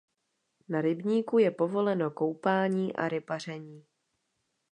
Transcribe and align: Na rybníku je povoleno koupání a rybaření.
Na 0.69 0.81
rybníku 0.81 1.37
je 1.39 1.51
povoleno 1.51 2.11
koupání 2.11 2.95
a 2.95 3.07
rybaření. 3.09 3.85